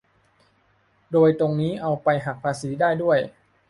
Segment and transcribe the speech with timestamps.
[1.11, 3.17] โดยตรงนี้เอาไปหักภาษีได้ด้วย